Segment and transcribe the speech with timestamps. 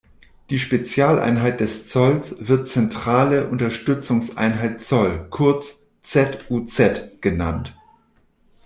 [0.49, 7.75] Die Spezialeinheit des Zolls wird zentrale Unterstützungseinheit Zoll, kurz Z-U-Z, genannt.